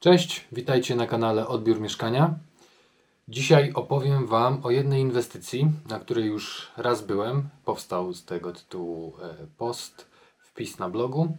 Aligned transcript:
Cześć, 0.00 0.46
witajcie 0.52 0.96
na 0.96 1.06
kanale 1.06 1.48
Odbiór 1.48 1.80
Mieszkania. 1.80 2.38
Dzisiaj 3.28 3.72
opowiem 3.72 4.26
Wam 4.26 4.60
o 4.62 4.70
jednej 4.70 5.00
inwestycji, 5.00 5.70
na 5.88 5.98
której 5.98 6.26
już 6.26 6.72
raz 6.76 7.02
byłem. 7.02 7.48
Powstał 7.64 8.12
z 8.12 8.24
tego 8.24 8.52
tytułu 8.52 9.16
e, 9.22 9.46
post, 9.58 10.06
wpis 10.38 10.78
na 10.78 10.90
blogu 10.90 11.36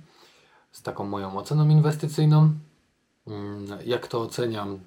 z 0.72 0.82
taką 0.82 1.04
moją 1.06 1.38
oceną 1.38 1.70
inwestycyjną. 1.70 2.54
Mm, 3.28 3.68
Jak 3.86 4.08
to 4.08 4.22
oceniam, 4.22 4.80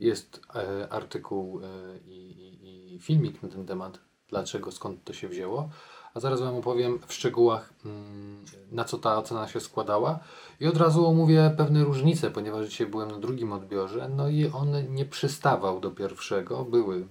jest 0.00 0.40
e, 0.54 0.88
artykuł 0.92 1.60
e, 1.60 1.68
i, 2.06 2.30
i, 2.62 2.94
i 2.94 2.98
filmik 2.98 3.42
na 3.42 3.48
ten 3.48 3.66
temat, 3.66 3.98
dlaczego, 4.28 4.72
skąd 4.72 5.04
to 5.04 5.12
się 5.12 5.28
wzięło. 5.28 5.68
A 6.16 6.20
zaraz 6.20 6.40
Wam 6.40 6.56
opowiem 6.56 6.98
w 7.06 7.12
szczegółach, 7.12 7.72
mm, 7.84 8.44
na 8.72 8.84
co 8.84 8.98
ta 8.98 9.18
ocena 9.18 9.48
się 9.48 9.60
składała. 9.60 10.18
I 10.60 10.66
od 10.66 10.76
razu 10.76 11.06
omówię 11.06 11.54
pewne 11.56 11.84
różnice, 11.84 12.30
ponieważ 12.30 12.66
dzisiaj 12.66 12.86
byłem 12.86 13.10
na 13.10 13.18
drugim 13.18 13.52
odbiorze, 13.52 14.08
no 14.08 14.28
i 14.28 14.46
on 14.46 14.94
nie 14.94 15.04
przystawał 15.04 15.80
do 15.80 15.90
pierwszego. 15.90 16.64
Były 16.64 17.06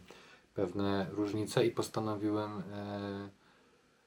pewne 0.53 1.07
różnice 1.11 1.65
i 1.65 1.71
postanowiłem 1.71 2.59
e, 2.59 3.29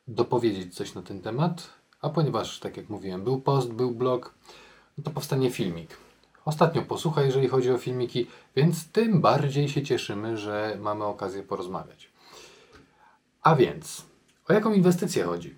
dopowiedzieć 0.08 0.74
coś 0.74 0.94
na 0.94 1.02
ten 1.02 1.20
temat. 1.20 1.68
A 2.00 2.08
ponieważ, 2.08 2.60
tak 2.60 2.76
jak 2.76 2.88
mówiłem, 2.88 3.24
był 3.24 3.40
post, 3.40 3.72
był 3.72 3.90
blog, 3.90 4.34
no 4.98 5.04
to 5.04 5.10
powstanie 5.10 5.50
filmik. 5.50 5.96
Ostatnio 6.44 6.82
posłuchaj, 6.82 7.26
jeżeli 7.26 7.48
chodzi 7.48 7.70
o 7.70 7.78
filmiki, 7.78 8.26
więc 8.56 8.92
tym 8.92 9.20
bardziej 9.20 9.68
się 9.68 9.82
cieszymy, 9.82 10.36
że 10.36 10.78
mamy 10.80 11.04
okazję 11.04 11.42
porozmawiać. 11.42 12.10
A 13.42 13.56
więc, 13.56 14.08
o 14.48 14.52
jaką 14.52 14.72
inwestycję 14.72 15.24
chodzi? 15.24 15.56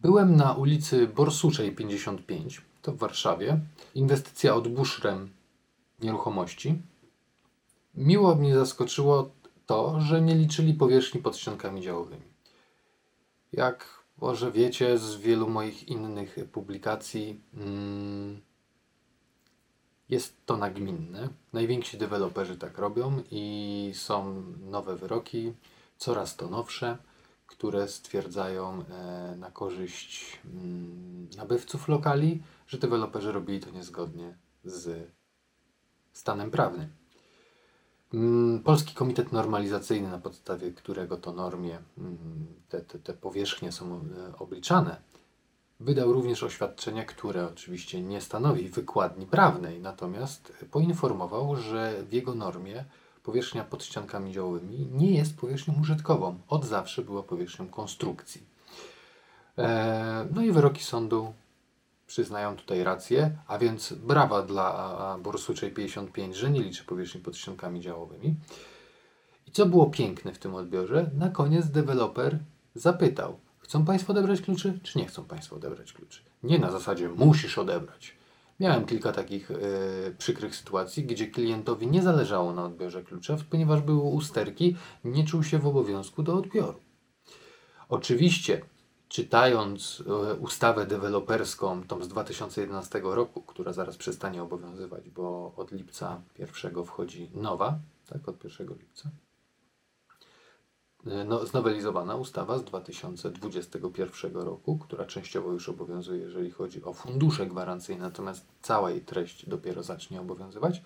Byłem 0.00 0.36
na 0.36 0.52
ulicy 0.52 1.06
Borsuczej 1.06 1.72
55, 1.72 2.62
to 2.82 2.92
w 2.92 2.96
Warszawie. 2.96 3.60
Inwestycja 3.94 4.54
od 4.54 4.68
Bushrem 4.68 5.30
Nieruchomości. 6.00 6.82
Miło 7.94 8.34
mnie 8.34 8.54
zaskoczyło 8.54 9.30
to, 9.66 10.00
że 10.00 10.22
nie 10.22 10.34
liczyli 10.34 10.74
powierzchni 10.74 11.22
pod 11.22 11.36
ściankami 11.36 11.80
działowymi. 11.80 12.22
Jak 13.52 14.04
może 14.20 14.52
wiecie 14.52 14.98
z 14.98 15.16
wielu 15.16 15.48
moich 15.48 15.88
innych 15.88 16.36
publikacji, 16.52 17.40
mm, 17.54 18.40
jest 20.08 20.46
to 20.46 20.56
nagminne. 20.56 21.28
Najwięksi 21.52 21.98
deweloperzy 21.98 22.56
tak 22.56 22.78
robią 22.78 23.22
i 23.30 23.92
są 23.94 24.42
nowe 24.70 24.96
wyroki, 24.96 25.52
coraz 25.96 26.36
to 26.36 26.48
nowsze, 26.48 26.98
które 27.56 27.88
stwierdzają 27.88 28.84
e, 28.90 29.36
na 29.36 29.50
korzyść 29.50 30.40
mm, 30.44 31.28
nabywców 31.36 31.88
lokali, 31.88 32.42
że 32.66 32.78
deweloperzy 32.78 33.32
robili 33.32 33.60
to 33.60 33.70
niezgodnie 33.70 34.36
z 34.64 35.10
stanem 36.12 36.50
prawnym. 36.50 36.88
Mm, 38.14 38.62
Polski 38.62 38.94
Komitet 38.94 39.32
Normalizacyjny, 39.32 40.10
na 40.10 40.18
podstawie 40.18 40.72
którego 40.72 41.16
to 41.16 41.32
normie 41.32 41.78
mm, 41.98 42.46
te, 42.68 42.80
te, 42.80 42.98
te 42.98 43.12
powierzchnie 43.12 43.72
są 43.72 43.94
e, 43.94 44.38
obliczane, 44.38 44.96
wydał 45.80 46.12
również 46.12 46.42
oświadczenie, 46.42 47.04
które 47.04 47.46
oczywiście 47.46 48.02
nie 48.02 48.20
stanowi 48.20 48.68
wykładni 48.68 49.26
prawnej, 49.26 49.80
natomiast 49.80 50.52
poinformował, 50.70 51.56
że 51.56 52.04
w 52.08 52.12
jego 52.12 52.34
normie 52.34 52.84
powierzchnia 53.24 53.64
pod 53.64 53.84
ściankami 53.84 54.32
działowymi 54.32 54.88
nie 54.92 55.10
jest 55.10 55.36
powierzchnią 55.36 55.74
użytkową. 55.80 56.38
Od 56.48 56.64
zawsze 56.64 57.02
była 57.02 57.22
powierzchnią 57.22 57.68
konstrukcji. 57.68 58.42
E, 59.58 60.26
No 60.34 60.42
i 60.42 60.52
wyroki 60.52 60.84
sądu 60.84 61.32
przyznają 62.06 62.56
tutaj 62.56 62.84
rację, 62.84 63.36
a 63.46 63.58
więc 63.58 63.92
brawa 63.92 64.42
dla 64.42 65.18
Borsuczej 65.22 65.70
55, 65.70 66.36
że 66.36 66.50
nie 66.50 66.62
liczy 66.62 66.84
powierzchni 66.84 67.20
pod 67.20 67.36
ściankami 67.36 67.80
działowymi. 67.80 68.34
I 69.48 69.50
co 69.52 69.66
było 69.66 69.86
piękne 69.86 70.32
w 70.32 70.38
tym 70.38 70.54
odbiorze? 70.54 71.10
Na 71.18 71.28
koniec 71.28 71.66
deweloper 71.66 72.38
zapytał, 72.74 73.38
chcą 73.58 73.84
Państwo 73.84 74.12
odebrać 74.12 74.40
kluczy, 74.40 74.78
czy 74.82 74.98
nie 74.98 75.06
chcą 75.06 75.24
Państwo 75.24 75.56
odebrać 75.56 75.92
kluczy? 75.92 76.20
Nie 76.42 76.58
na 76.58 76.70
zasadzie 76.70 77.08
musisz 77.08 77.58
odebrać. 77.58 78.14
Miałem 78.60 78.86
kilka 78.86 79.12
takich 79.12 79.50
e, 79.50 79.54
przykrych 80.18 80.56
sytuacji, 80.56 81.04
gdzie 81.04 81.26
klientowi 81.26 81.86
nie 81.86 82.02
zależało 82.02 82.52
na 82.52 82.64
odbiorze 82.64 83.02
klucza, 83.02 83.36
ponieważ 83.50 83.80
były 83.80 84.02
usterki, 84.02 84.76
nie 85.04 85.24
czuł 85.24 85.42
się 85.42 85.58
w 85.58 85.66
obowiązku 85.66 86.22
do 86.22 86.34
odbioru. 86.34 86.78
Oczywiście, 87.88 88.62
czytając 89.08 90.02
e, 90.06 90.34
ustawę 90.34 90.86
deweloperską, 90.86 91.82
tą 91.82 92.04
z 92.04 92.08
2011 92.08 93.00
roku, 93.04 93.42
która 93.42 93.72
zaraz 93.72 93.96
przestanie 93.96 94.42
obowiązywać, 94.42 95.10
bo 95.10 95.52
od 95.56 95.72
lipca 95.72 96.20
pierwszego 96.34 96.84
wchodzi 96.84 97.30
nowa, 97.34 97.78
tak, 98.06 98.28
od 98.28 98.44
1 98.44 98.68
lipca, 98.68 99.10
no, 101.26 101.46
znowelizowana 101.46 102.16
ustawa 102.16 102.58
z 102.58 102.64
2021 102.64 104.36
roku, 104.36 104.78
która 104.78 105.04
częściowo 105.04 105.52
już 105.52 105.68
obowiązuje, 105.68 106.20
jeżeli 106.20 106.50
chodzi 106.50 106.84
o 106.84 106.92
fundusze 106.92 107.46
gwarancyjne, 107.46 108.04
natomiast 108.04 108.46
cała 108.62 108.90
jej 108.90 109.00
treść 109.00 109.48
dopiero 109.48 109.82
zacznie 109.82 110.20
obowiązywać. 110.20 110.82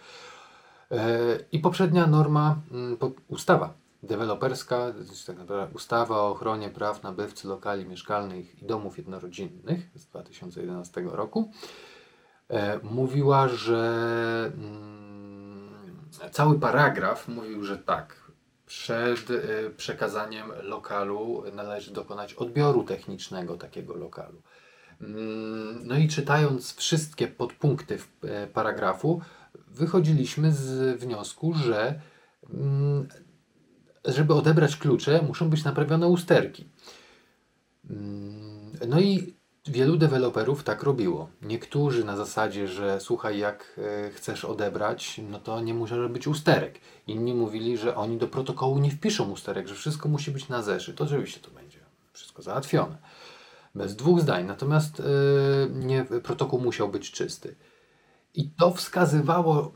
E, 0.90 1.38
I 1.52 1.58
poprzednia 1.58 2.06
norma, 2.06 2.56
mm, 2.70 2.96
ustawa 3.28 3.74
deweloperska, 4.02 4.92
tak 5.26 5.38
naprawdę 5.38 5.74
ustawa 5.74 6.16
o 6.16 6.30
ochronie 6.30 6.70
praw 6.70 7.02
nabywcy 7.02 7.48
lokali 7.48 7.86
mieszkalnych 7.86 8.62
i 8.62 8.66
domów 8.66 8.98
jednorodzinnych 8.98 9.90
z 9.94 10.06
2011 10.06 11.00
roku, 11.04 11.50
e, 12.48 12.80
mówiła, 12.82 13.48
że 13.48 14.52
mm, 14.54 15.68
cały 16.30 16.58
paragraf 16.58 17.28
mówił, 17.28 17.64
że 17.64 17.78
tak, 17.78 18.28
przed 18.68 19.30
e, 19.30 19.70
przekazaniem 19.76 20.52
lokalu 20.62 21.42
należy 21.52 21.92
dokonać 21.92 22.34
odbioru 22.34 22.84
technicznego 22.84 23.56
takiego 23.56 23.94
lokalu. 23.94 24.42
Mm, 25.00 25.86
No 25.86 25.96
i 25.98 26.08
czytając 26.08 26.74
wszystkie 26.74 27.28
podpunkty 27.28 27.98
e, 28.22 28.46
paragrafu, 28.46 29.20
wychodziliśmy 29.66 30.52
z 30.52 31.00
wniosku, 31.00 31.54
że 31.54 32.00
mm, 32.50 33.08
żeby 34.04 34.34
odebrać 34.34 34.76
klucze, 34.76 35.22
muszą 35.22 35.50
być 35.50 35.64
naprawione 35.64 36.08
usterki. 36.08 36.68
Mm, 37.90 38.72
No 38.88 39.00
i 39.00 39.38
wielu 39.70 39.96
deweloperów 39.96 40.64
tak 40.64 40.82
robiło. 40.82 41.28
Niektórzy 41.42 42.04
na 42.04 42.16
zasadzie, 42.16 42.68
że 42.68 43.00
słuchaj, 43.00 43.38
jak 43.38 43.80
e, 44.06 44.10
chcesz 44.10 44.44
odebrać, 44.44 45.20
no 45.30 45.38
to 45.38 45.60
nie 45.60 45.74
może 45.74 46.08
być 46.08 46.26
usterek. 46.26 46.80
Inni 47.06 47.34
mówili, 47.34 47.78
że 47.78 47.96
oni 47.96 48.18
do 48.18 48.28
protokołu 48.28 48.78
nie 48.78 48.90
wpiszą 48.90 49.30
usterek, 49.30 49.68
że 49.68 49.74
wszystko 49.74 50.08
musi 50.08 50.30
być 50.30 50.48
na 50.48 50.62
zeszyt. 50.62 51.00
Oczywiście 51.00 51.40
to 51.40 51.50
będzie 51.50 51.78
wszystko 52.12 52.42
załatwione. 52.42 52.98
Bez 53.74 53.96
dwóch 53.96 54.20
zdań. 54.20 54.46
Natomiast 54.46 55.00
e, 55.00 55.04
nie, 55.70 56.04
protokół 56.04 56.60
musiał 56.60 56.88
być 56.88 57.10
czysty. 57.10 57.56
I 58.34 58.50
to 58.50 58.70
wskazywało 58.70 59.72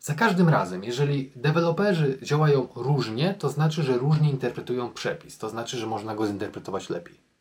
za 0.00 0.14
każdym 0.14 0.48
razem, 0.48 0.84
jeżeli 0.84 1.32
deweloperzy 1.36 2.18
działają 2.22 2.68
różnie, 2.76 3.34
to 3.38 3.48
znaczy, 3.48 3.82
że 3.82 3.98
różnie 3.98 4.30
interpretują 4.30 4.90
przepis. 4.90 5.38
To 5.38 5.48
znaczy, 5.48 5.76
że 5.76 5.86
można 5.86 6.14
go 6.14 6.26
zinterpretować 6.26 6.90
lepiej. 6.90 7.33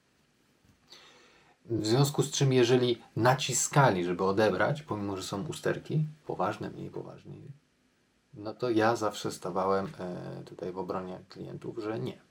W 1.66 1.86
związku 1.86 2.24
z 2.24 2.32
czym, 2.32 2.54
jeżeli 2.54 3.02
naciskali, 3.16 4.06
żeby 4.06 4.24
odebrać, 4.24 4.82
pomimo 4.82 5.18
że 5.18 5.24
są 5.24 5.48
usterki, 5.48 6.06
poważne, 6.26 6.70
mniej 6.70 6.90
poważne, 6.90 7.34
no 8.34 8.54
to 8.54 8.70
ja 8.70 8.96
zawsze 8.96 9.32
stawałem 9.32 9.88
e, 10.00 10.44
tutaj 10.46 10.72
w 10.72 10.78
obronie 10.78 11.20
klientów, 11.30 11.78
że 11.78 12.00
nie. 12.00 12.22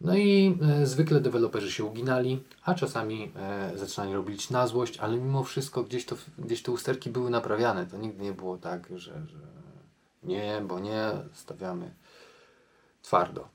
No 0.00 0.16
i 0.16 0.58
e, 0.62 0.86
zwykle 0.86 1.20
deweloperzy 1.20 1.72
się 1.72 1.84
uginali, 1.84 2.44
a 2.64 2.74
czasami 2.74 3.32
e, 3.36 3.72
zaczynali 3.78 4.14
robić 4.14 4.50
na 4.50 4.66
złość, 4.66 4.98
ale 4.98 5.16
mimo 5.16 5.44
wszystko 5.44 5.82
gdzieś, 5.82 6.04
to, 6.04 6.16
gdzieś 6.38 6.62
te 6.62 6.72
usterki 6.72 7.10
były 7.10 7.30
naprawiane. 7.30 7.86
To 7.86 7.96
nigdy 7.96 8.24
nie 8.24 8.32
było 8.32 8.58
tak, 8.58 8.88
że, 8.88 9.26
że 9.26 9.38
nie, 10.22 10.62
bo 10.68 10.80
nie, 10.80 11.10
stawiamy 11.32 11.94
twardo. 13.02 13.48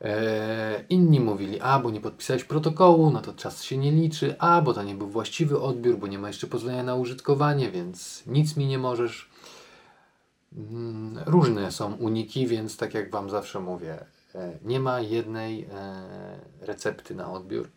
E, 0.00 0.84
inni 0.88 1.20
mówili, 1.20 1.60
a 1.60 1.78
bo 1.78 1.90
nie 1.90 2.00
podpisałeś 2.00 2.44
protokołu, 2.44 3.10
no 3.10 3.20
to 3.20 3.32
czas 3.32 3.62
się 3.62 3.76
nie 3.76 3.92
liczy, 3.92 4.34
a 4.38 4.62
bo 4.62 4.74
to 4.74 4.82
nie 4.82 4.94
był 4.94 5.08
właściwy 5.08 5.60
odbiór, 5.60 5.98
bo 5.98 6.06
nie 6.06 6.18
ma 6.18 6.28
jeszcze 6.28 6.46
pozwolenia 6.46 6.82
na 6.82 6.94
użytkowanie, 6.94 7.70
więc 7.70 8.22
nic 8.26 8.56
mi 8.56 8.66
nie 8.66 8.78
możesz. 8.78 9.30
Mm, 10.56 11.18
Różne 11.26 11.72
są 11.72 11.94
uniki, 11.94 12.46
więc 12.46 12.76
tak 12.76 12.94
jak 12.94 13.10
Wam 13.10 13.30
zawsze 13.30 13.60
mówię, 13.60 14.04
e, 14.34 14.58
nie 14.62 14.80
ma 14.80 15.00
jednej 15.00 15.64
e, 15.64 15.68
recepty 16.60 17.14
na 17.14 17.32
odbiór. 17.32 17.70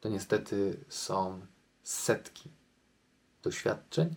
To 0.00 0.08
niestety 0.08 0.84
są 0.88 1.40
setki 1.82 2.50
doświadczeń, 3.42 4.14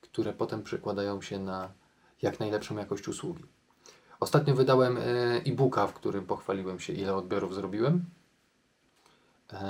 które 0.00 0.32
potem 0.32 0.62
przekładają 0.62 1.22
się 1.22 1.38
na 1.38 1.72
jak 2.22 2.40
najlepszą 2.40 2.76
jakość 2.76 3.08
usługi. 3.08 3.44
Ostatnio 4.20 4.54
wydałem 4.54 4.96
e, 4.96 5.00
e-booka, 5.46 5.86
w 5.86 5.94
którym 5.94 6.26
pochwaliłem 6.26 6.80
się, 6.80 6.92
ile 6.92 7.14
odbiorów 7.14 7.54
zrobiłem. 7.54 8.04
Eee, 9.52 9.60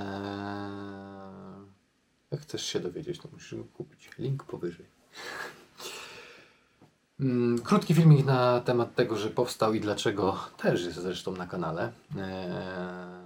jak 2.31 2.41
chcesz 2.41 2.67
się 2.67 2.81
dowiedzieć, 2.81 3.19
to 3.21 3.29
musisz 3.33 3.55
go 3.55 3.65
kupić. 3.65 4.11
Link 4.19 4.45
powyżej. 4.45 4.87
Mm, 7.21 7.59
Krótki 7.63 7.95
filmik 7.95 8.27
na 8.27 8.61
temat 8.61 8.95
tego, 8.95 9.17
że 9.17 9.31
powstał 9.31 9.75
i 9.75 9.81
dlaczego, 9.81 10.39
też 10.57 10.85
jest 10.85 10.99
zresztą 10.99 11.33
na 11.33 11.47
kanale. 11.47 11.93
Eee, 12.19 13.21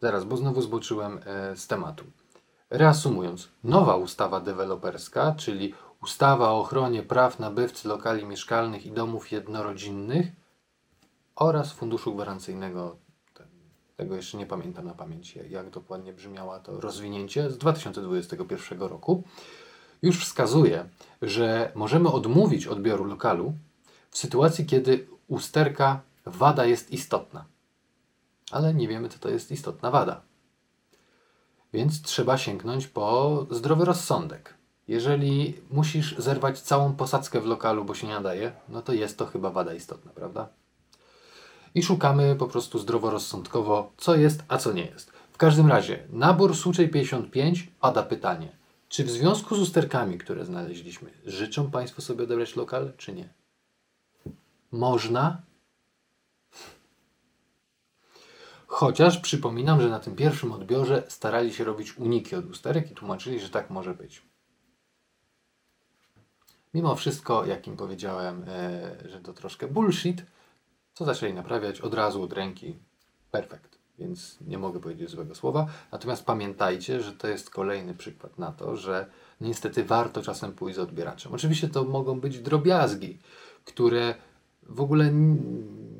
Zaraz, 0.00 0.24
bo 0.24 0.36
znowu 0.36 0.62
zboczyłem 0.62 1.20
e, 1.26 1.56
z 1.56 1.66
tematu. 1.66 2.04
Reasumując, 2.70 3.48
nowa 3.64 3.96
ustawa 3.96 4.40
deweloperska, 4.40 5.34
czyli 5.38 5.74
ustawa 6.02 6.50
o 6.50 6.60
ochronie 6.60 7.02
praw 7.02 7.38
nabywcy 7.38 7.88
lokali 7.88 8.24
mieszkalnych 8.24 8.86
i 8.86 8.92
domów 8.92 9.32
jednorodzinnych 9.32 10.26
oraz 11.36 11.72
funduszu 11.72 12.14
gwarancyjnego, 12.14 12.96
te- 13.34 13.46
tego 13.96 14.16
jeszcze 14.16 14.38
nie 14.38 14.46
pamiętam 14.46 14.86
na 14.86 14.94
pamięć, 14.94 15.36
jak 15.36 15.70
dokładnie 15.70 16.12
brzmiała 16.12 16.60
to 16.60 16.80
rozwinięcie, 16.80 17.50
z 17.50 17.58
2021 17.58 18.80
roku, 18.80 19.22
już 20.02 20.20
wskazuje, 20.20 20.88
że 21.22 21.72
możemy 21.74 22.12
odmówić 22.12 22.66
odbioru 22.66 23.04
lokalu 23.04 23.52
w 24.10 24.18
sytuacji, 24.18 24.66
kiedy 24.66 25.08
usterka 25.28 26.00
wada 26.26 26.64
jest 26.64 26.90
istotna. 26.90 27.44
Ale 28.50 28.74
nie 28.74 28.88
wiemy, 28.88 29.08
co 29.08 29.18
to 29.18 29.28
jest 29.28 29.50
istotna 29.50 29.90
wada. 29.90 30.22
Więc 31.72 32.02
trzeba 32.02 32.38
sięgnąć 32.38 32.86
po 32.86 33.46
zdrowy 33.50 33.84
rozsądek. 33.84 34.55
Jeżeli 34.88 35.54
musisz 35.70 36.18
zerwać 36.18 36.60
całą 36.60 36.92
posadzkę 36.92 37.40
w 37.40 37.46
lokalu, 37.46 37.84
bo 37.84 37.94
się 37.94 38.06
nie 38.06 38.14
nadaje, 38.14 38.52
no 38.68 38.82
to 38.82 38.92
jest 38.92 39.18
to 39.18 39.26
chyba 39.26 39.50
wada 39.50 39.74
istotna, 39.74 40.12
prawda? 40.12 40.48
I 41.74 41.82
szukamy 41.82 42.36
po 42.36 42.46
prostu 42.46 42.78
zdroworozsądkowo, 42.78 43.92
co 43.96 44.14
jest, 44.14 44.42
a 44.48 44.58
co 44.58 44.72
nie 44.72 44.86
jest. 44.86 45.10
W 45.32 45.36
każdym 45.36 45.66
razie, 45.68 46.06
nabór 46.12 46.56
Suczej 46.56 46.88
55 46.88 47.68
pada 47.80 48.02
pytanie, 48.02 48.56
czy 48.88 49.04
w 49.04 49.10
związku 49.10 49.56
z 49.56 49.60
usterkami, 49.60 50.18
które 50.18 50.44
znaleźliśmy, 50.44 51.10
życzą 51.26 51.70
Państwo 51.70 52.02
sobie 52.02 52.24
odebrać 52.24 52.56
lokal, 52.56 52.92
czy 52.96 53.12
nie? 53.12 53.28
Można, 54.72 55.42
Chociaż 58.66 59.18
przypominam, 59.18 59.80
że 59.80 59.88
na 59.88 60.00
tym 60.00 60.16
pierwszym 60.16 60.52
odbiorze 60.52 61.02
starali 61.08 61.54
się 61.54 61.64
robić 61.64 61.98
uniki 61.98 62.36
od 62.36 62.50
usterek 62.50 62.90
i 62.90 62.94
tłumaczyli, 62.94 63.40
że 63.40 63.50
tak 63.50 63.70
może 63.70 63.94
być. 63.94 64.22
Mimo 66.76 66.96
wszystko, 66.96 67.44
jak 67.44 67.66
im 67.66 67.76
powiedziałem, 67.76 68.44
e, 68.48 69.08
że 69.08 69.20
to 69.20 69.32
troszkę 69.32 69.68
bullshit, 69.68 70.22
co 70.94 71.04
zaczęli 71.04 71.34
naprawiać 71.34 71.80
od 71.80 71.94
razu 71.94 72.22
od 72.22 72.32
ręki. 72.32 72.78
Perfekt. 73.30 73.78
Więc 73.98 74.38
nie 74.40 74.58
mogę 74.58 74.80
powiedzieć 74.80 75.10
złego 75.10 75.34
słowa. 75.34 75.66
Natomiast 75.92 76.24
pamiętajcie, 76.24 77.02
że 77.02 77.12
to 77.12 77.28
jest 77.28 77.50
kolejny 77.50 77.94
przykład 77.94 78.38
na 78.38 78.52
to, 78.52 78.76
że 78.76 79.06
niestety 79.40 79.84
warto 79.84 80.22
czasem 80.22 80.52
pójść 80.52 80.76
z 80.76 80.78
odbieraczem. 80.78 81.34
Oczywiście 81.34 81.68
to 81.68 81.84
mogą 81.84 82.20
być 82.20 82.38
drobiazgi, 82.38 83.18
które 83.64 84.14
w 84.68 84.80
ogóle 84.80 85.12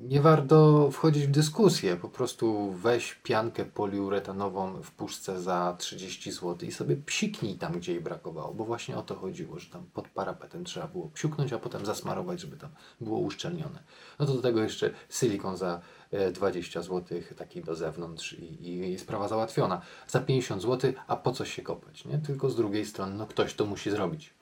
nie 0.08 0.20
warto 0.20 0.90
wchodzić 0.90 1.26
w 1.26 1.30
dyskusję. 1.30 1.96
Po 1.96 2.08
prostu 2.08 2.70
weź 2.70 3.14
piankę 3.14 3.64
poliuretanową 3.64 4.82
w 4.82 4.90
puszce 4.90 5.42
za 5.42 5.76
30 5.78 6.32
zł 6.32 6.56
i 6.68 6.72
sobie 6.72 6.96
psiknij 6.96 7.54
tam, 7.54 7.72
gdzie 7.72 7.92
jej 7.92 8.00
brakowało, 8.00 8.54
bo 8.54 8.64
właśnie 8.64 8.96
o 8.96 9.02
to 9.02 9.14
chodziło, 9.14 9.58
że 9.58 9.70
tam 9.70 9.86
pod 9.94 10.08
parapetem 10.08 10.64
trzeba 10.64 10.86
było 10.86 11.08
psiuknąć, 11.08 11.52
a 11.52 11.58
potem 11.58 11.86
zasmarować, 11.86 12.40
żeby 12.40 12.56
tam 12.56 12.70
było 13.00 13.18
uszczelnione. 13.18 13.82
No 14.18 14.26
to 14.26 14.32
do 14.32 14.42
tego 14.42 14.62
jeszcze 14.62 14.90
silikon 15.10 15.56
za 15.56 15.80
e, 16.10 16.32
20 16.32 16.82
zł, 16.82 17.18
taki 17.36 17.62
do 17.62 17.74
zewnątrz 17.74 18.32
i, 18.32 18.92
i 18.92 18.98
sprawa 18.98 19.28
załatwiona. 19.28 19.80
Za 20.08 20.20
50 20.20 20.62
zł, 20.62 20.92
a 21.06 21.16
po 21.16 21.32
co 21.32 21.44
się 21.44 21.62
kopać, 21.62 22.04
nie? 22.04 22.18
Tylko 22.18 22.50
z 22.50 22.56
drugiej 22.56 22.86
strony, 22.86 23.14
no 23.14 23.26
ktoś 23.26 23.54
to 23.54 23.66
musi 23.66 23.90
zrobić. 23.90 24.34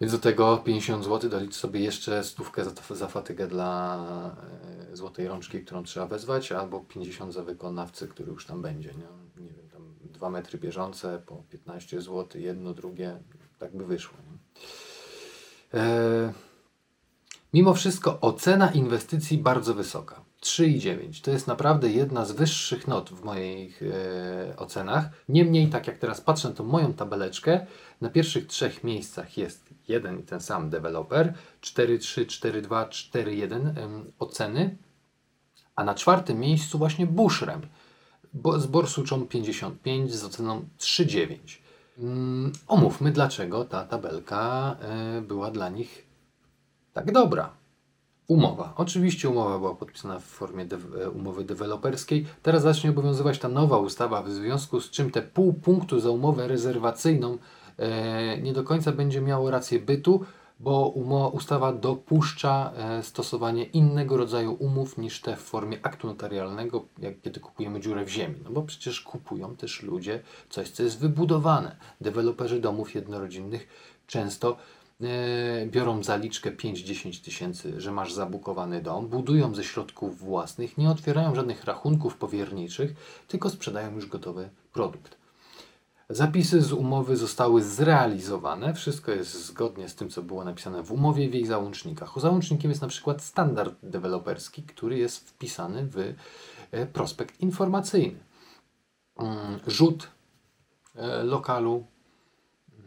Więc 0.00 0.12
do 0.12 0.18
tego 0.18 0.56
50 0.56 1.04
zł 1.04 1.30
dolicz 1.30 1.54
sobie 1.54 1.80
jeszcze 1.80 2.24
stówkę 2.24 2.64
za, 2.64 2.94
za 2.94 3.08
fatygę 3.08 3.46
dla 3.46 4.36
e, 4.92 4.96
złotej 4.96 5.28
rączki, 5.28 5.60
którą 5.64 5.84
trzeba 5.84 6.06
wezwać, 6.06 6.52
albo 6.52 6.80
50 6.80 7.34
za 7.34 7.42
wykonawcę, 7.42 8.08
który 8.08 8.32
już 8.32 8.46
tam 8.46 8.62
będzie. 8.62 8.88
Nie, 8.88 9.44
nie 9.44 9.52
wiem, 9.52 9.68
tam 9.72 9.94
2 10.00 10.30
metry 10.30 10.58
bieżące 10.58 11.22
po 11.26 11.42
15 11.50 12.00
zł, 12.00 12.40
jedno, 12.40 12.74
drugie, 12.74 13.18
tak 13.58 13.76
by 13.76 13.86
wyszło. 13.86 14.18
E, 15.74 16.32
mimo 17.54 17.74
wszystko 17.74 18.20
ocena 18.20 18.70
inwestycji 18.70 19.38
bardzo 19.38 19.74
wysoka. 19.74 20.26
3,9 20.42 21.24
to 21.24 21.30
jest 21.30 21.46
naprawdę 21.46 21.90
jedna 21.90 22.24
z 22.24 22.32
wyższych 22.32 22.88
not 22.88 23.10
w 23.10 23.24
moich 23.24 23.82
e, 23.82 24.56
ocenach. 24.56 25.08
Niemniej, 25.28 25.68
tak 25.68 25.86
jak 25.86 25.98
teraz 25.98 26.20
patrzę 26.20 26.54
tą 26.54 26.64
moją 26.64 26.92
tabeleczkę, 26.92 27.66
na 28.00 28.10
pierwszych 28.10 28.46
trzech 28.46 28.84
miejscach 28.84 29.38
jest 29.38 29.65
jeden 29.88 30.20
i 30.20 30.22
ten 30.22 30.40
sam 30.40 30.70
deweloper 30.70 31.34
4,3, 31.60 32.26
4,2, 32.26 32.88
4,1 32.88 33.78
em, 33.78 34.12
oceny, 34.18 34.76
a 35.76 35.84
na 35.84 35.94
czwartym 35.94 36.40
miejscu 36.40 36.78
właśnie 36.78 37.06
Bushrem 37.06 37.60
z 38.58 38.66
Borsuczą 38.66 39.26
55 39.26 40.14
z 40.14 40.24
oceną 40.24 40.64
3,9. 40.78 41.36
Mm, 41.98 42.52
omówmy, 42.68 43.12
dlaczego 43.12 43.64
ta 43.64 43.84
tabelka 43.84 44.76
e, 44.80 45.20
była 45.20 45.50
dla 45.50 45.68
nich 45.68 46.06
tak 46.92 47.12
dobra. 47.12 47.50
Umowa. 48.28 48.72
Oczywiście 48.76 49.28
umowa 49.28 49.58
była 49.58 49.74
podpisana 49.74 50.18
w 50.18 50.24
formie 50.24 50.66
dew- 50.66 51.02
e, 51.02 51.10
umowy 51.10 51.44
deweloperskiej. 51.44 52.26
Teraz 52.42 52.62
zacznie 52.62 52.90
obowiązywać 52.90 53.38
ta 53.38 53.48
nowa 53.48 53.78
ustawa, 53.78 54.22
w 54.22 54.30
związku 54.30 54.80
z 54.80 54.90
czym 54.90 55.10
te 55.10 55.22
pół 55.22 55.52
punktu 55.52 56.00
za 56.00 56.10
umowę 56.10 56.48
rezerwacyjną 56.48 57.38
nie 58.42 58.52
do 58.52 58.64
końca 58.64 58.92
będzie 58.92 59.20
miało 59.20 59.50
rację 59.50 59.80
bytu, 59.80 60.24
bo 60.60 60.88
ustawa 61.32 61.72
dopuszcza 61.72 62.72
e, 62.76 63.02
stosowanie 63.02 63.64
innego 63.64 64.16
rodzaju 64.16 64.52
umów 64.52 64.98
niż 64.98 65.20
te 65.20 65.36
w 65.36 65.40
formie 65.40 65.78
aktu 65.82 66.06
notarialnego, 66.06 66.84
jak 66.98 67.20
kiedy 67.20 67.40
kupujemy 67.40 67.80
dziurę 67.80 68.04
w 68.04 68.08
ziemi. 68.08 68.34
No 68.44 68.50
bo 68.50 68.62
przecież 68.62 69.00
kupują 69.00 69.56
też 69.56 69.82
ludzie 69.82 70.22
coś, 70.50 70.70
co 70.70 70.82
jest 70.82 70.98
wybudowane. 70.98 71.76
Deweloperzy 72.00 72.60
domów 72.60 72.94
jednorodzinnych 72.94 73.68
często 74.06 74.56
e, 75.00 75.66
biorą 75.66 76.02
zaliczkę 76.02 76.52
5-10 76.52 77.24
tysięcy, 77.24 77.80
że 77.80 77.92
masz 77.92 78.12
zabukowany 78.12 78.82
dom, 78.82 79.08
budują 79.08 79.54
ze 79.54 79.64
środków 79.64 80.18
własnych, 80.18 80.78
nie 80.78 80.90
otwierają 80.90 81.34
żadnych 81.34 81.64
rachunków 81.64 82.16
powierniczych, 82.16 82.94
tylko 83.28 83.50
sprzedają 83.50 83.94
już 83.94 84.06
gotowy 84.06 84.48
produkt. 84.72 85.25
Zapisy 86.08 86.62
z 86.62 86.72
umowy 86.72 87.16
zostały 87.16 87.62
zrealizowane. 87.62 88.74
Wszystko 88.74 89.12
jest 89.12 89.46
zgodnie 89.46 89.88
z 89.88 89.94
tym, 89.94 90.10
co 90.10 90.22
było 90.22 90.44
napisane 90.44 90.82
w 90.82 90.92
umowie 90.92 91.24
i 91.24 91.28
w 91.28 91.34
jej 91.34 91.46
załącznikach. 91.46 92.12
Załącznikiem 92.16 92.70
jest 92.70 92.82
na 92.82 92.88
przykład 92.88 93.22
standard 93.22 93.74
deweloperski, 93.82 94.62
który 94.62 94.98
jest 94.98 95.30
wpisany 95.30 95.86
w 95.86 96.14
e, 96.70 96.86
prospekt 96.86 97.40
informacyjny. 97.40 98.18
Mm, 99.18 99.60
Rzut 99.66 100.08
e, 100.94 101.22
lokalu, 101.22 101.84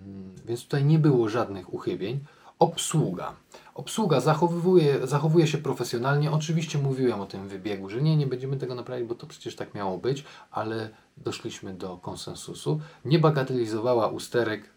Mm, 0.01 0.35
więc 0.45 0.63
tutaj 0.63 0.85
nie 0.85 0.99
było 0.99 1.29
żadnych 1.29 1.73
uchybień. 1.73 2.19
Obsługa. 2.59 3.35
Obsługa 3.75 4.19
zachowuje, 4.19 5.07
zachowuje 5.07 5.47
się 5.47 5.57
profesjonalnie. 5.57 6.31
Oczywiście 6.31 6.77
mówiłem 6.77 7.21
o 7.21 7.25
tym 7.25 7.47
wybiegu, 7.47 7.89
że 7.89 8.01
nie, 8.01 8.17
nie 8.17 8.27
będziemy 8.27 8.57
tego 8.57 8.75
naprawiać, 8.75 9.07
bo 9.07 9.15
to 9.15 9.27
przecież 9.27 9.55
tak 9.55 9.73
miało 9.73 9.97
być, 9.97 10.23
ale 10.51 10.89
doszliśmy 11.17 11.73
do 11.73 11.97
konsensusu. 11.97 12.79
Nie 13.05 13.19
bagatelizowała 13.19 14.07
usterek, 14.07 14.69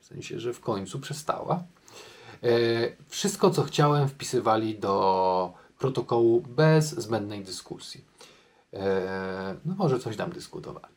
w 0.00 0.04
sensie, 0.04 0.40
że 0.40 0.52
w 0.52 0.60
końcu 0.60 1.00
przestała. 1.00 1.62
E, 2.42 2.48
wszystko, 3.08 3.50
co 3.50 3.62
chciałem, 3.62 4.08
wpisywali 4.08 4.78
do 4.78 5.52
protokołu 5.78 6.40
bez 6.40 6.90
zbędnej 6.90 7.44
dyskusji. 7.44 8.04
E, 8.72 9.56
no 9.64 9.74
może 9.74 10.00
coś 10.00 10.16
tam 10.16 10.32
dyskutowali. 10.32 10.94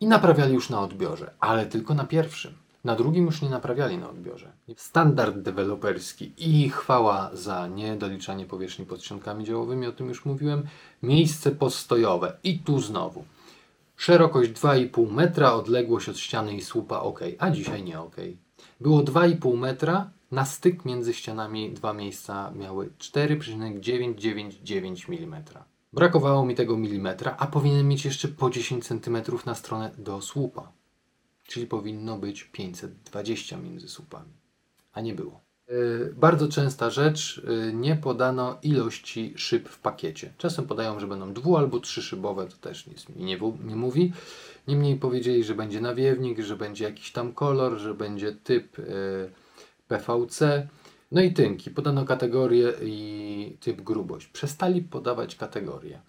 I 0.00 0.06
naprawiali 0.06 0.54
już 0.54 0.70
na 0.70 0.80
odbiorze, 0.80 1.34
ale 1.40 1.66
tylko 1.66 1.94
na 1.94 2.04
pierwszym. 2.04 2.65
Na 2.86 2.96
drugim 2.96 3.26
już 3.26 3.42
nie 3.42 3.50
naprawiali 3.50 3.98
na 3.98 4.10
odbiorze. 4.10 4.52
Standard 4.76 5.38
deweloperski 5.38 6.32
i 6.38 6.70
chwała 6.70 7.30
za 7.32 7.68
niedoliczanie 7.68 8.46
powierzchni 8.46 8.86
pod 8.86 9.02
ściankami 9.02 9.44
działowymi, 9.44 9.86
o 9.86 9.92
tym 9.92 10.08
już 10.08 10.24
mówiłem. 10.24 10.62
Miejsce 11.02 11.50
postojowe 11.50 12.36
i 12.44 12.58
tu 12.58 12.80
znowu. 12.80 13.24
Szerokość 13.96 14.50
2,5 14.50 15.12
metra, 15.12 15.52
odległość 15.52 16.08
od 16.08 16.18
ściany 16.18 16.54
i 16.54 16.62
słupa 16.62 17.00
ok, 17.00 17.20
a 17.38 17.50
dzisiaj 17.50 17.84
nie 17.84 18.00
ok. 18.00 18.16
Było 18.80 19.02
2,5 19.02 19.58
metra, 19.58 20.10
na 20.30 20.44
styk 20.44 20.84
między 20.84 21.14
ścianami 21.14 21.70
dwa 21.70 21.92
miejsca 21.92 22.50
miały 22.50 22.90
4,999 22.98 25.06
mm. 25.08 25.42
Brakowało 25.92 26.46
mi 26.46 26.54
tego 26.54 26.76
milimetra, 26.76 27.36
a 27.38 27.46
powinien 27.46 27.88
mieć 27.88 28.04
jeszcze 28.04 28.28
po 28.28 28.50
10 28.50 28.86
cm 28.86 29.16
na 29.46 29.54
stronę 29.54 29.90
do 29.98 30.20
słupa. 30.20 30.75
Czyli 31.46 31.66
powinno 31.66 32.18
być 32.18 32.44
520 32.44 33.56
między 33.56 33.88
słupami. 33.88 34.32
A 34.92 35.00
nie 35.00 35.14
było. 35.14 35.40
Y, 35.70 36.14
Bardzo 36.16 36.48
częsta 36.48 36.90
rzecz, 36.90 37.38
y, 37.38 37.72
nie 37.72 37.96
podano 37.96 38.58
ilości 38.62 39.34
szyb 39.36 39.68
w 39.68 39.78
pakiecie. 39.78 40.32
Czasem 40.38 40.66
podają, 40.66 41.00
że 41.00 41.06
będą 41.06 41.32
dwu 41.32 41.56
albo 41.56 41.80
trzyszybowe, 41.80 42.46
to 42.46 42.56
też 42.56 42.86
nic 42.86 43.08
mi 43.08 43.24
nie, 43.24 43.38
nie 43.64 43.76
mówi. 43.76 44.12
Niemniej 44.68 44.96
powiedzieli, 44.96 45.44
że 45.44 45.54
będzie 45.54 45.80
nawiewnik, 45.80 46.40
że 46.40 46.56
będzie 46.56 46.84
jakiś 46.84 47.12
tam 47.12 47.32
kolor, 47.32 47.78
że 47.78 47.94
będzie 47.94 48.32
typ 48.32 48.78
y, 48.78 49.30
PVC. 49.88 50.68
No 51.12 51.20
i 51.20 51.32
tynki. 51.32 51.70
Podano 51.70 52.04
kategorię 52.04 52.72
i 52.82 53.56
typ 53.60 53.80
grubość. 53.80 54.26
Przestali 54.26 54.82
podawać 54.82 55.36
kategorie, 55.36 55.96
e, 55.96 56.00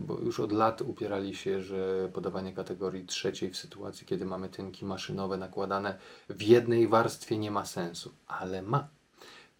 bo 0.00 0.18
już 0.18 0.40
od 0.40 0.52
lat 0.52 0.82
upierali 0.82 1.34
się, 1.34 1.62
że 1.62 2.10
podawanie 2.12 2.52
kategorii 2.52 3.06
trzeciej 3.06 3.50
w 3.50 3.56
sytuacji, 3.56 4.06
kiedy 4.06 4.24
mamy 4.24 4.48
tynki 4.48 4.84
maszynowe 4.84 5.36
nakładane 5.36 5.98
w 6.28 6.42
jednej 6.42 6.88
warstwie 6.88 7.38
nie 7.38 7.50
ma 7.50 7.66
sensu, 7.66 8.12
ale 8.26 8.62
ma. 8.62 8.88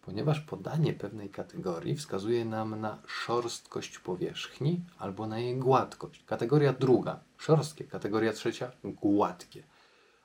Ponieważ 0.01 0.39
podanie 0.39 0.93
pewnej 0.93 1.29
kategorii 1.29 1.95
wskazuje 1.95 2.45
nam 2.45 2.81
na 2.81 2.97
szorstkość 3.07 3.99
powierzchni 3.99 4.83
albo 4.99 5.27
na 5.27 5.39
jej 5.39 5.57
gładkość. 5.57 6.23
Kategoria 6.25 6.73
druga 6.73 7.19
szorstkie, 7.37 7.83
kategoria 7.83 8.33
trzecia 8.33 8.71
gładkie. 8.83 9.63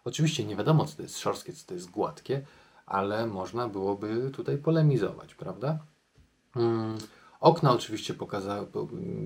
Oczywiście 0.04 0.44
nie 0.44 0.56
wiadomo, 0.56 0.84
co 0.84 0.96
to 0.96 1.02
jest 1.02 1.18
szorstkie, 1.18 1.52
co 1.52 1.66
to 1.66 1.74
jest 1.74 1.90
gładkie, 1.90 2.46
ale 2.86 3.26
można 3.26 3.68
byłoby 3.68 4.30
tutaj 4.30 4.58
polemizować, 4.58 5.34
prawda? 5.34 5.78
Mm, 6.56 6.98
Okna 7.40 7.72
oczywiście 7.72 8.14
pokazały, 8.14 8.66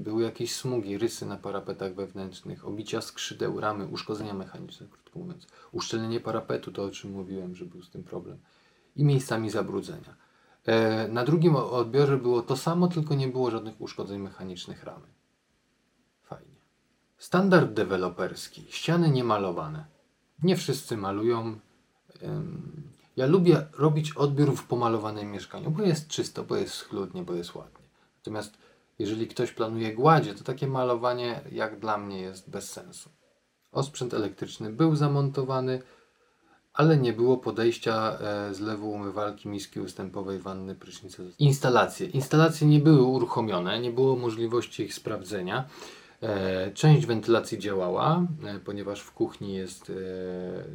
były 0.02 0.22
jakieś 0.22 0.54
smugi, 0.54 0.98
rysy 0.98 1.26
na 1.26 1.36
parapetach 1.36 1.94
wewnętrznych, 1.94 2.66
obicia 2.66 3.00
skrzydeł, 3.00 3.60
ramy, 3.60 3.86
uszkodzenia 3.86 4.34
mechaniczne, 4.34 4.86
krótko 4.86 5.18
mówiąc. 5.18 5.46
Uszczelnienie 5.72 6.20
parapetu, 6.20 6.72
to 6.72 6.84
o 6.84 6.90
czym 6.90 7.12
mówiłem, 7.12 7.54
że 7.54 7.64
był 7.64 7.82
z 7.82 7.90
tym 7.90 8.04
problem. 8.04 8.38
I 8.96 9.04
miejscami 9.04 9.50
zabrudzenia. 9.50 10.16
E, 10.66 11.08
na 11.08 11.24
drugim 11.24 11.56
odbiorze 11.56 12.16
było 12.16 12.42
to 12.42 12.56
samo, 12.56 12.88
tylko 12.88 13.14
nie 13.14 13.28
było 13.28 13.50
żadnych 13.50 13.80
uszkodzeń 13.80 14.20
mechanicznych 14.20 14.84
ramy. 14.84 15.06
Fajnie. 16.22 16.56
Standard 17.18 17.72
deweloperski. 17.72 18.66
Ściany 18.68 19.10
niemalowane. 19.10 19.84
Nie 20.42 20.56
wszyscy 20.56 20.96
malują. 20.96 21.58
Ja 23.16 23.26
lubię 23.26 23.66
robić 23.72 24.12
odbiór 24.12 24.56
w 24.56 24.64
pomalowanym 24.64 25.30
mieszkaniu, 25.30 25.70
bo 25.70 25.82
jest 25.82 26.08
czysto, 26.08 26.44
bo 26.44 26.56
jest 26.56 26.74
schludnie, 26.74 27.22
bo 27.22 27.34
jest 27.34 27.54
ładnie. 27.54 27.79
Natomiast 28.20 28.58
jeżeli 28.98 29.26
ktoś 29.26 29.52
planuje 29.52 29.94
gładzie, 29.94 30.34
to 30.34 30.44
takie 30.44 30.66
malowanie 30.66 31.40
jak 31.52 31.78
dla 31.78 31.98
mnie 31.98 32.20
jest 32.20 32.50
bez 32.50 32.72
sensu. 32.72 33.10
Osprzęt 33.72 34.14
elektryczny 34.14 34.72
był 34.72 34.96
zamontowany, 34.96 35.82
ale 36.72 36.96
nie 36.96 37.12
było 37.12 37.36
podejścia 37.36 38.18
e, 38.20 38.54
zlewu 38.54 38.90
umywalki, 38.90 39.48
miski 39.48 39.80
ustępowej, 39.80 40.38
wanny, 40.38 40.74
prysznica. 40.74 41.22
Instalacje. 41.38 42.06
Instalacje 42.06 42.66
nie 42.66 42.78
były 42.78 43.02
uruchomione, 43.02 43.80
nie 43.80 43.90
było 43.90 44.16
możliwości 44.16 44.82
ich 44.82 44.94
sprawdzenia. 44.94 45.64
E, 46.22 46.70
Część 46.72 47.06
wentylacji 47.06 47.58
działała, 47.58 48.26
e, 48.44 48.58
ponieważ 48.58 49.00
w 49.00 49.12
kuchni 49.12 49.54
jest 49.54 49.92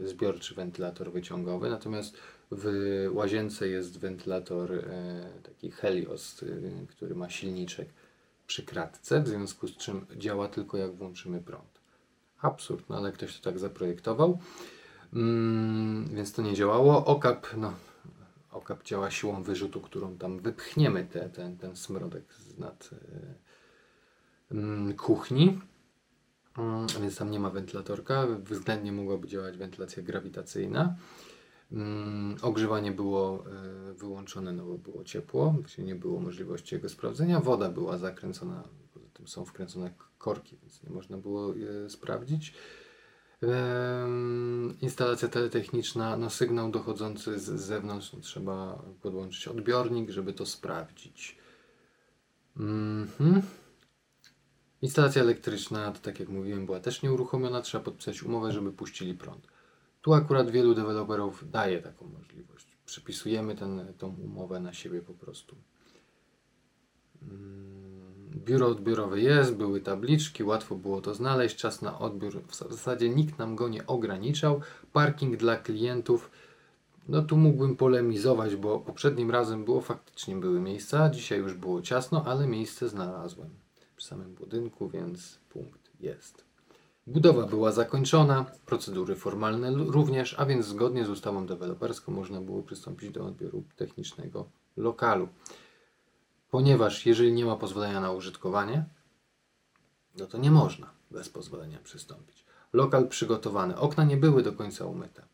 zbiorczy 0.03 0.55
wentylator 0.55 1.11
wyciągowy, 1.11 1.69
natomiast 1.69 2.17
w 2.51 2.65
łazience 3.13 3.67
jest 3.67 3.99
wentylator 3.99 4.73
e, 4.73 5.29
taki 5.43 5.71
Helios, 5.71 6.43
e, 6.43 6.45
który 6.87 7.15
ma 7.15 7.29
silniczek 7.29 7.89
przy 8.47 8.63
kratce, 8.63 9.21
w 9.21 9.27
związku 9.27 9.67
z 9.67 9.77
czym 9.77 10.05
działa 10.17 10.47
tylko 10.47 10.77
jak 10.77 10.95
włączymy 10.95 11.41
prąd. 11.41 11.81
Absurd, 12.41 12.89
no 12.89 12.97
ale 12.97 13.11
ktoś 13.11 13.39
to 13.39 13.43
tak 13.43 13.59
zaprojektował. 13.59 14.39
Mm, 15.13 16.15
więc 16.15 16.33
to 16.33 16.41
nie 16.41 16.53
działało. 16.53 17.05
Okap, 17.05 17.47
no, 17.57 17.73
okap 18.51 18.83
działa 18.83 19.11
siłą 19.11 19.43
wyrzutu, 19.43 19.81
którą 19.81 20.17
tam 20.17 20.39
wypchniemy 20.39 21.05
te, 21.05 21.29
ten, 21.29 21.57
ten 21.57 21.75
smrodek 21.75 22.33
z 22.33 22.57
nad 22.57 22.89
e, 22.93 24.55
mm, 24.55 24.93
kuchni. 24.93 25.61
Mm, 26.57 26.87
więc 27.01 27.17
tam 27.17 27.31
nie 27.31 27.39
ma 27.39 27.49
wentylatorka. 27.49 28.27
Względnie 28.43 28.91
mogłaby 28.91 29.27
działać 29.27 29.57
wentylacja 29.57 30.03
grawitacyjna. 30.03 30.95
Mm, 31.71 32.35
ogrzewanie 32.41 32.91
było 32.91 33.45
e, 33.89 33.93
wyłączone, 33.93 34.51
no 34.51 34.65
bo 34.65 34.77
było 34.77 35.03
ciepło, 35.03 35.55
czyli 35.67 35.87
nie 35.87 35.95
było 35.95 36.19
możliwości 36.19 36.75
jego 36.75 36.89
sprawdzenia. 36.89 37.39
Woda 37.39 37.69
była 37.69 37.97
zakręcona, 37.97 38.63
poza 38.93 39.05
tym 39.13 39.27
są 39.27 39.45
wkręcone 39.45 39.93
korki, 40.17 40.57
więc 40.61 40.83
nie 40.83 40.89
można 40.89 41.17
było 41.17 41.53
sprawdzić. 41.87 42.53
Instalacja 44.81 45.27
teletechniczna, 45.27 46.17
no 46.17 46.29
sygnał 46.29 46.71
dochodzący 46.71 47.39
z 47.39 47.43
zewnątrz, 47.43 48.13
no, 48.13 48.19
trzeba 48.19 48.83
podłączyć 49.01 49.47
odbiornik, 49.47 50.09
żeby 50.09 50.33
to 50.33 50.45
sprawdzić. 50.45 51.37
Mhm. 52.57 53.41
Instalacja 54.81 55.21
elektryczna, 55.21 55.91
to 55.91 55.99
tak 55.99 56.19
jak 56.19 56.29
mówiłem, 56.29 56.65
była 56.65 56.79
też 56.79 57.03
nieuruchomiona, 57.03 57.61
trzeba 57.61 57.83
podpisać 57.83 58.23
umowę, 58.23 58.51
żeby 58.51 58.71
puścili 58.71 59.13
prąd. 59.13 59.47
Tu 60.05 60.13
akurat 60.13 60.51
wielu 60.51 60.75
deweloperów 60.75 61.51
daje 61.51 61.81
taką 61.81 62.05
możliwość. 62.07 62.67
Przypisujemy 62.85 63.55
ten, 63.55 63.93
tą 63.97 64.15
umowę 64.23 64.59
na 64.59 64.73
siebie 64.73 65.01
po 65.01 65.13
prostu. 65.13 65.55
Mm, 67.21 68.41
Biuro 68.45 68.67
odbiorowe 68.67 69.19
jest, 69.19 69.55
były 69.55 69.81
tabliczki, 69.81 70.43
łatwo 70.43 70.75
było 70.75 71.01
to 71.01 71.13
znaleźć. 71.13 71.55
Czas 71.55 71.81
na 71.81 71.99
odbiór 71.99 72.41
w 72.47 72.55
zasadzie 72.55 73.09
nikt 73.09 73.39
nam 73.39 73.55
go 73.55 73.69
nie 73.69 73.87
ograniczał. 73.87 74.61
Parking 74.93 75.37
dla 75.37 75.57
klientów. 75.57 76.31
No 77.07 77.21
tu 77.21 77.37
mógłbym 77.37 77.75
polemizować, 77.75 78.55
bo 78.55 78.79
poprzednim 78.79 79.31
razem 79.31 79.65
było 79.65 79.81
faktycznie 79.81 80.35
były 80.35 80.59
miejsca, 80.59 81.09
dzisiaj 81.09 81.39
już 81.39 81.53
było 81.53 81.81
ciasno, 81.81 82.25
ale 82.25 82.47
miejsce 82.47 82.89
znalazłem 82.89 83.49
przy 83.95 84.07
samym 84.07 84.35
budynku, 84.35 84.89
więc 84.89 85.39
punkt 85.49 85.89
jest. 85.99 86.54
Budowa 87.07 87.45
była 87.47 87.71
zakończona, 87.71 88.45
procedury 88.65 89.15
formalne 89.15 89.71
również, 89.71 90.35
a 90.39 90.45
więc 90.45 90.65
zgodnie 90.65 91.05
z 91.05 91.09
ustawą 91.09 91.45
deweloperską 91.45 92.11
można 92.11 92.41
było 92.41 92.63
przystąpić 92.63 93.11
do 93.11 93.25
odbioru 93.25 93.63
technicznego 93.75 94.49
lokalu. 94.77 95.27
Ponieważ 96.49 97.05
jeżeli 97.05 97.33
nie 97.33 97.45
ma 97.45 97.55
pozwolenia 97.55 98.01
na 98.01 98.11
użytkowanie, 98.11 98.85
no 100.19 100.25
to 100.25 100.37
nie 100.37 100.51
można 100.51 100.89
bez 101.11 101.29
pozwolenia 101.29 101.79
przystąpić. 101.83 102.45
Lokal 102.73 103.07
przygotowany, 103.07 103.77
okna 103.77 104.03
nie 104.03 104.17
były 104.17 104.43
do 104.43 104.53
końca 104.53 104.85
umyte. 104.85 105.25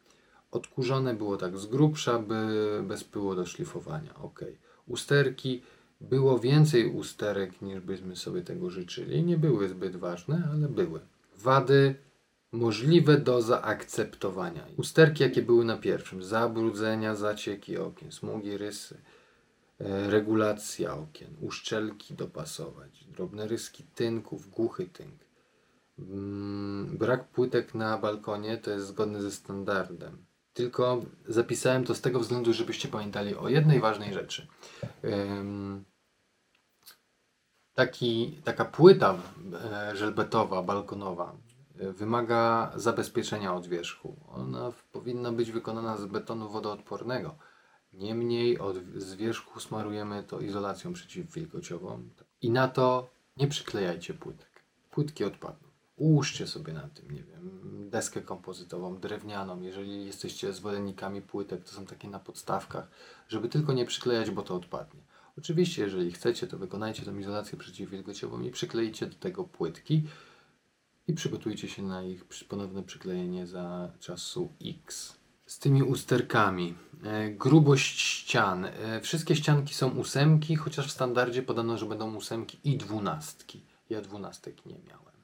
Odkurzone 0.51 1.13
było 1.13 1.37
tak 1.37 1.57
z 1.57 1.65
grubsza, 1.65 2.19
by 2.19 2.83
bez 2.87 3.03
pyłu 3.03 3.35
do 3.35 3.45
szlifowania. 3.45 4.15
Ok. 4.15 4.39
Usterki, 4.87 5.61
było 6.01 6.39
więcej 6.39 6.91
usterek 6.91 7.61
niż 7.61 7.79
byśmy 7.79 8.15
sobie 8.15 8.41
tego 8.41 8.69
życzyli. 8.69 9.23
Nie 9.23 9.37
były 9.37 9.69
zbyt 9.69 9.95
ważne, 9.95 10.49
ale 10.51 10.67
były. 10.67 10.99
Wady 11.41 11.95
możliwe 12.51 13.17
do 13.17 13.41
zaakceptowania. 13.41 14.67
Usterki, 14.77 15.23
jakie 15.23 15.41
były 15.41 15.65
na 15.65 15.77
pierwszym, 15.77 16.23
zabrudzenia, 16.23 17.15
zacieki 17.15 17.77
okien, 17.77 18.11
smugi, 18.11 18.57
rysy, 18.57 18.97
e, 19.79 20.09
regulacja 20.09 20.95
okien, 20.95 21.29
uszczelki 21.41 22.13
dopasować, 22.13 23.05
drobne 23.05 23.47
ryski 23.47 23.83
tynków, 23.83 24.49
głuchy 24.49 24.85
tynk. 24.85 25.15
Mm, 25.99 26.97
Brak 26.97 27.27
płytek 27.27 27.75
na 27.75 27.97
balkonie 27.97 28.57
to 28.57 28.71
jest 28.71 28.87
zgodny 28.87 29.21
ze 29.21 29.31
standardem. 29.31 30.25
Tylko 30.53 31.01
zapisałem 31.27 31.83
to 31.83 31.95
z 31.95 32.01
tego 32.01 32.19
względu, 32.19 32.53
żebyście 32.53 32.87
pamiętali 32.87 33.35
o 33.35 33.49
jednej 33.49 33.79
ważnej 33.79 34.13
rzeczy. 34.13 34.47
Taki, 37.73 38.41
taka 38.43 38.65
płyta 38.65 39.15
e, 39.53 39.95
żelbetowa, 39.95 40.63
balkonowa 40.63 41.35
e, 41.79 41.91
wymaga 41.91 42.71
zabezpieczenia 42.75 43.55
od 43.55 43.67
wierzchu. 43.67 44.17
Ona 44.27 44.71
powinna 44.91 45.31
być 45.31 45.51
wykonana 45.51 45.97
z 45.97 46.05
betonu 46.05 46.49
wodoodpornego. 46.49 47.35
Niemniej 47.93 48.59
od, 48.59 48.77
z 48.95 49.15
wierzchu 49.15 49.59
smarujemy 49.59 50.23
to 50.23 50.39
izolacją 50.39 50.93
przeciwwilgociową. 50.93 52.09
I 52.41 52.49
na 52.51 52.67
to 52.67 53.09
nie 53.37 53.47
przyklejajcie 53.47 54.13
płytek. 54.13 54.63
Płytki 54.91 55.23
odpadną. 55.23 55.67
Ułóżcie 55.95 56.47
sobie 56.47 56.73
na 56.73 56.89
tym, 56.89 57.11
nie 57.11 57.23
wiem, 57.23 57.61
deskę 57.89 58.21
kompozytową, 58.21 58.97
drewnianą. 58.97 59.61
Jeżeli 59.61 60.05
jesteście 60.05 60.53
zwolennikami 60.53 61.21
płytek, 61.21 61.63
to 61.63 61.71
są 61.71 61.85
takie 61.85 62.09
na 62.09 62.19
podstawkach, 62.19 62.87
żeby 63.27 63.49
tylko 63.49 63.73
nie 63.73 63.85
przyklejać, 63.85 64.31
bo 64.31 64.41
to 64.41 64.55
odpadnie. 64.55 65.01
Oczywiście, 65.41 65.81
jeżeli 65.83 66.11
chcecie, 66.11 66.47
to 66.47 66.57
wykonajcie 66.57 67.05
tą 67.05 67.17
izolację 67.17 67.57
przeciwwilgociową 67.57 68.41
i 68.41 68.51
przyklejcie 68.51 69.05
do 69.05 69.15
tego 69.15 69.43
płytki 69.43 70.03
i 71.07 71.13
przygotujcie 71.13 71.69
się 71.69 71.83
na 71.83 72.03
ich 72.03 72.25
ponowne 72.47 72.83
przyklejenie 72.83 73.47
za 73.47 73.91
czasu 73.99 74.53
X. 74.65 75.15
Z 75.45 75.59
tymi 75.59 75.83
usterkami. 75.83 76.75
E, 77.03 77.29
grubość 77.29 77.99
ścian. 77.99 78.65
E, 78.65 79.01
wszystkie 79.01 79.35
ścianki 79.35 79.73
są 79.73 79.89
ósemki, 79.89 80.55
chociaż 80.55 80.87
w 80.87 80.91
standardzie 80.91 81.43
podano, 81.43 81.77
że 81.77 81.85
będą 81.85 82.15
ósemki 82.15 82.59
i 82.63 82.77
dwunastki. 82.77 83.65
Ja 83.89 84.01
dwunastek 84.01 84.65
nie 84.65 84.79
miałem. 84.87 85.15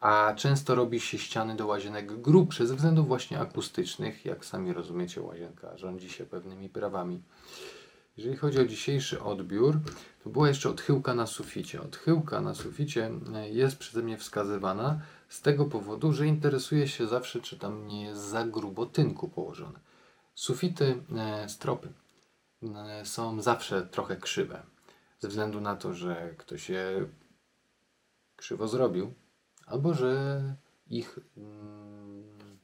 a 0.00 0.34
często 0.36 0.74
robi 0.74 1.00
się 1.00 1.18
ściany 1.18 1.56
do 1.56 1.66
łazienek 1.66 2.20
grubsze 2.20 2.66
ze 2.66 2.74
względów 2.76 3.08
właśnie 3.08 3.40
akustycznych. 3.40 4.24
Jak 4.24 4.44
sami 4.44 4.72
rozumiecie, 4.72 5.22
łazienka 5.22 5.76
rządzi 5.78 6.10
się 6.10 6.26
pewnymi 6.26 6.68
prawami. 6.68 7.22
Jeżeli 8.16 8.36
chodzi 8.36 8.60
o 8.60 8.64
dzisiejszy 8.64 9.22
odbiór, 9.22 9.80
to 10.24 10.30
była 10.30 10.48
jeszcze 10.48 10.70
odchyłka 10.70 11.14
na 11.14 11.26
suficie. 11.26 11.82
Odchyłka 11.82 12.40
na 12.40 12.54
suficie 12.54 13.10
e, 13.34 13.50
jest 13.50 13.78
przeze 13.78 14.02
mnie 14.02 14.18
wskazywana 14.18 15.00
z 15.28 15.42
tego 15.42 15.64
powodu, 15.64 16.12
że 16.12 16.26
interesuje 16.26 16.88
się 16.88 17.06
zawsze, 17.06 17.40
czy 17.40 17.58
tam 17.58 17.88
nie 17.88 18.04
jest 18.04 18.20
za 18.20 18.44
grubo 18.44 18.86
tynku 18.86 19.28
położone. 19.28 19.80
Sufity, 20.34 21.02
e, 21.16 21.48
stropy 21.48 21.92
e, 22.62 23.04
są 23.04 23.42
zawsze 23.42 23.86
trochę 23.86 24.16
krzywe. 24.16 24.62
Ze 25.18 25.28
względu 25.28 25.60
na 25.60 25.76
to, 25.76 25.94
że 25.94 26.34
ktoś 26.38 26.70
je 26.70 27.06
krzywo 28.36 28.68
zrobił, 28.68 29.14
albo 29.66 29.94
że 29.94 30.42
ich 30.90 31.18
mm, 31.36 32.58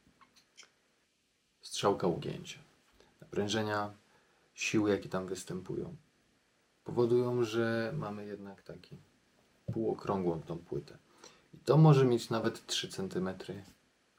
strzałka 1.61 2.07
ugięcia, 2.07 2.59
naprężenia, 3.21 4.00
siły, 4.61 4.90
jakie 4.90 5.09
tam 5.09 5.26
występują, 5.26 5.97
powodują, 6.85 7.45
że 7.45 7.93
mamy 7.97 8.26
jednak 8.26 8.62
taki 8.62 8.97
półokrągłą 9.73 10.43
tą 10.43 10.59
płytę. 10.59 10.99
I 11.55 11.59
to 11.59 11.76
może 11.76 12.05
mieć 12.05 12.31
nawet 12.31 12.67
3 12.67 12.88
cm 12.88 13.29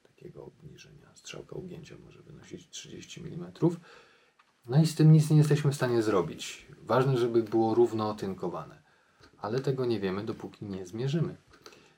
takiego 0.03 0.45
obniżenia. 0.45 1.11
Strzałka 1.15 1.55
ugięcia 1.55 1.95
może 2.05 2.21
wynosić 2.21 2.69
30 2.69 3.21
mm. 3.21 3.51
No 4.69 4.81
i 4.81 4.85
z 4.85 4.95
tym 4.95 5.11
nic 5.11 5.29
nie 5.29 5.37
jesteśmy 5.37 5.71
w 5.71 5.75
stanie 5.75 6.01
zrobić. 6.01 6.67
Ważne, 6.81 7.17
żeby 7.17 7.43
było 7.43 7.75
równo 7.75 8.09
otynkowane. 8.09 8.81
Ale 9.37 9.59
tego 9.59 9.85
nie 9.85 9.99
wiemy, 9.99 10.23
dopóki 10.23 10.65
nie 10.65 10.85
zmierzymy. 10.85 11.37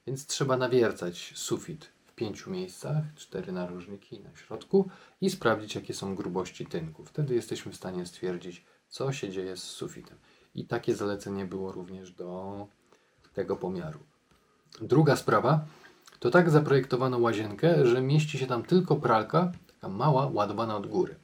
Więc 0.07 0.25
trzeba 0.25 0.57
nawiercać 0.57 1.33
sufit 1.35 1.92
w 2.13 2.15
pięciu 2.15 2.51
miejscach, 2.51 3.03
cztery 3.15 3.51
narożniki 3.51 4.19
na 4.19 4.35
środku 4.35 4.89
i 5.21 5.29
sprawdzić, 5.29 5.75
jakie 5.75 5.93
są 5.93 6.15
grubości 6.15 6.65
tynku. 6.65 7.05
Wtedy 7.05 7.35
jesteśmy 7.35 7.71
w 7.71 7.75
stanie 7.75 8.05
stwierdzić, 8.05 8.65
co 8.89 9.13
się 9.13 9.29
dzieje 9.29 9.57
z 9.57 9.63
sufitem. 9.63 10.17
I 10.55 10.65
takie 10.65 10.95
zalecenie 10.95 11.45
było 11.45 11.71
również 11.71 12.11
do 12.11 12.67
tego 13.33 13.55
pomiaru. 13.55 13.99
Druga 14.81 15.15
sprawa 15.15 15.65
to 16.19 16.31
tak 16.31 16.49
zaprojektowano 16.49 17.17
łazienkę, 17.17 17.85
że 17.85 18.01
mieści 18.01 18.37
się 18.37 18.47
tam 18.47 18.63
tylko 18.63 18.95
pralka, 18.95 19.51
taka 19.67 19.89
mała, 19.89 20.29
ładowana 20.33 20.77
od 20.77 20.87
góry. 20.87 21.15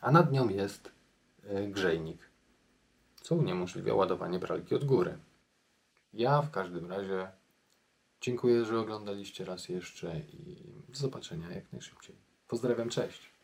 A 0.00 0.10
nad 0.10 0.32
nią 0.32 0.48
jest 0.48 0.90
e, 1.44 1.66
grzejnik, 1.66 2.18
co 3.22 3.34
uniemożliwia 3.34 3.94
ładowanie 3.94 4.38
pralki 4.38 4.74
od 4.74 4.84
góry. 4.84 5.18
Ja 6.12 6.42
w 6.42 6.50
każdym 6.50 6.90
razie 6.90 7.28
dziękuję, 8.20 8.64
że 8.64 8.80
oglądaliście 8.80 9.44
raz 9.44 9.68
jeszcze 9.68 10.18
i 10.18 10.56
do 10.88 10.98
zobaczenia 10.98 11.50
jak 11.50 11.72
najszybciej. 11.72 12.16
Pozdrawiam, 12.48 12.88
cześć. 12.88 13.35